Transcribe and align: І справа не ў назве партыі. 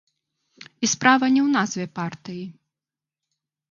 І 0.87 0.89
справа 0.93 1.25
не 1.37 1.41
ў 1.47 1.55
назве 1.59 1.85
партыі. 2.01 2.45